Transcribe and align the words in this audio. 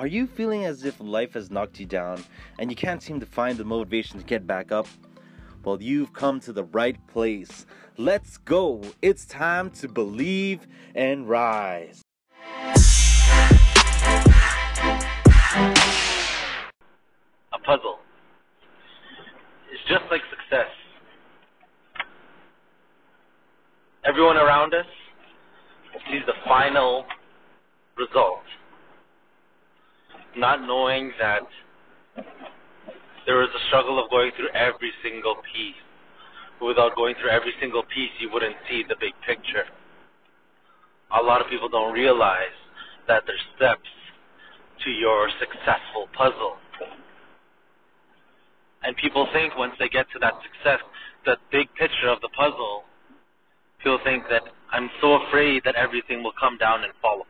Are 0.00 0.06
you 0.06 0.26
feeling 0.26 0.64
as 0.64 0.86
if 0.86 0.98
life 0.98 1.34
has 1.34 1.50
knocked 1.50 1.78
you 1.78 1.84
down 1.84 2.24
and 2.58 2.70
you 2.70 2.74
can't 2.74 3.02
seem 3.02 3.20
to 3.20 3.26
find 3.26 3.58
the 3.58 3.64
motivation 3.64 4.18
to 4.18 4.24
get 4.24 4.46
back 4.46 4.72
up? 4.72 4.86
Well, 5.62 5.82
you've 5.82 6.14
come 6.14 6.40
to 6.40 6.54
the 6.54 6.64
right 6.64 6.96
place. 7.08 7.66
Let's 7.98 8.38
go. 8.38 8.80
It's 9.02 9.26
time 9.26 9.68
to 9.72 9.88
believe 9.88 10.66
and 10.94 11.28
rise. 11.28 12.00
A 17.52 17.58
puzzle. 17.62 17.98
It's 19.70 19.86
just 19.86 20.04
like 20.10 20.22
success. 20.30 20.70
Everyone 24.06 24.38
around 24.38 24.72
us 24.72 24.86
sees 26.10 26.22
the 26.24 26.32
final 26.46 27.04
result 27.98 28.40
not 30.40 30.62
knowing 30.62 31.12
that 31.20 31.42
there 33.26 33.42
is 33.42 33.48
a 33.54 33.66
struggle 33.68 34.02
of 34.02 34.10
going 34.10 34.32
through 34.36 34.48
every 34.54 34.90
single 35.04 35.36
piece. 35.52 35.76
Without 36.60 36.96
going 36.96 37.14
through 37.20 37.30
every 37.30 37.52
single 37.60 37.82
piece, 37.84 38.10
you 38.18 38.30
wouldn't 38.32 38.56
see 38.68 38.82
the 38.88 38.96
big 38.98 39.12
picture. 39.26 39.64
A 41.16 41.22
lot 41.22 41.40
of 41.40 41.48
people 41.48 41.68
don't 41.68 41.92
realize 41.92 42.56
that 43.08 43.22
there's 43.26 43.40
steps 43.56 43.88
to 44.84 44.90
your 44.90 45.28
successful 45.38 46.08
puzzle. 46.16 46.56
And 48.82 48.96
people 48.96 49.28
think 49.32 49.56
once 49.56 49.74
they 49.78 49.88
get 49.88 50.06
to 50.12 50.18
that 50.20 50.34
success, 50.42 50.80
that 51.26 51.38
big 51.52 51.68
picture 51.74 52.08
of 52.08 52.20
the 52.22 52.30
puzzle, 52.36 52.84
people 53.78 53.98
think 54.04 54.24
that 54.30 54.42
I'm 54.72 54.88
so 55.00 55.20
afraid 55.22 55.62
that 55.64 55.74
everything 55.74 56.22
will 56.22 56.32
come 56.38 56.56
down 56.56 56.84
and 56.84 56.92
fall 57.02 57.20
apart. 57.20 57.29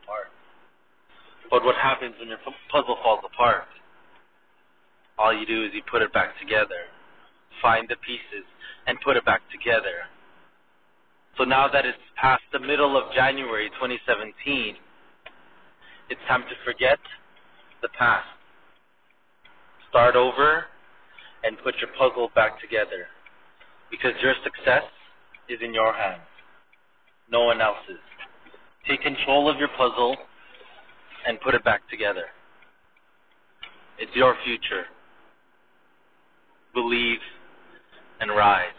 But 1.51 1.65
what 1.65 1.75
happens 1.75 2.15
when 2.17 2.29
your 2.29 2.39
puzzle 2.71 2.97
falls 3.03 3.19
apart? 3.25 3.67
All 5.19 5.37
you 5.37 5.45
do 5.45 5.65
is 5.65 5.71
you 5.73 5.81
put 5.91 6.01
it 6.01 6.13
back 6.13 6.39
together, 6.39 6.87
find 7.61 7.87
the 7.89 7.97
pieces, 7.97 8.47
and 8.87 8.97
put 9.03 9.17
it 9.17 9.25
back 9.25 9.41
together. 9.51 10.07
So 11.37 11.43
now 11.43 11.67
that 11.67 11.85
it's 11.85 11.97
past 12.19 12.41
the 12.53 12.59
middle 12.59 12.97
of 12.97 13.13
January 13.13 13.69
2017, 13.75 14.75
it's 16.09 16.21
time 16.27 16.43
to 16.43 16.55
forget 16.63 16.99
the 17.81 17.89
past. 17.99 18.27
Start 19.89 20.15
over 20.15 20.65
and 21.43 21.57
put 21.63 21.75
your 21.81 21.89
puzzle 21.99 22.31
back 22.33 22.61
together. 22.61 23.07
Because 23.91 24.13
your 24.23 24.33
success 24.43 24.83
is 25.49 25.59
in 25.61 25.73
your 25.73 25.91
hands, 25.93 26.21
no 27.29 27.43
one 27.43 27.59
else's. 27.59 27.99
Take 28.87 29.01
control 29.01 29.49
of 29.49 29.57
your 29.57 29.69
puzzle 29.77 30.15
and 31.27 31.39
put 31.41 31.55
it 31.55 31.63
back 31.63 31.89
together. 31.89 32.25
It's 33.99 34.15
your 34.15 34.35
future. 34.43 34.85
Believe 36.73 37.19
and 38.19 38.31
rise. 38.31 38.71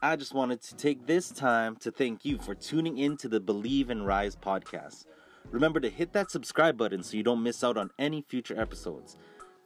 I 0.00 0.16
just 0.16 0.32
wanted 0.32 0.62
to 0.62 0.76
take 0.76 1.06
this 1.06 1.30
time 1.30 1.76
to 1.76 1.90
thank 1.90 2.24
you 2.24 2.38
for 2.38 2.54
tuning 2.54 2.98
in 2.98 3.16
to 3.18 3.28
the 3.28 3.40
Believe 3.40 3.90
and 3.90 4.06
Rise 4.06 4.36
podcast. 4.36 5.04
Remember 5.50 5.80
to 5.80 5.90
hit 5.90 6.12
that 6.12 6.30
subscribe 6.30 6.76
button 6.76 7.02
so 7.02 7.16
you 7.16 7.22
don't 7.22 7.42
miss 7.42 7.64
out 7.64 7.76
on 7.76 7.90
any 7.98 8.22
future 8.22 8.58
episodes. 8.58 9.16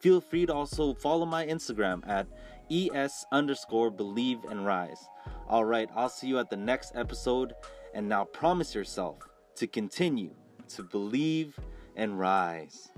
Feel 0.03 0.20
free 0.20 0.47
to 0.47 0.53
also 0.53 0.95
follow 0.95 1.25
my 1.25 1.47
Instagram 1.47 2.06
at 2.08 2.27
es 2.70 3.25
underscore 3.31 3.91
believe 3.91 4.42
and 4.50 4.67
rise. 4.67 5.09
All 5.48 5.64
right, 5.64 5.89
I'll 5.94 6.09
see 6.09 6.27
you 6.27 6.39
at 6.41 6.50
the 6.50 6.56
next 6.56 6.92
episode. 6.97 7.55
And 7.94 8.09
now 8.09 8.25
promise 8.25 8.75
yourself 8.75 9.19
to 9.56 9.66
continue 9.69 10.34
to 10.71 10.82
believe 10.82 11.59
and 11.94 12.19
rise. 12.19 12.91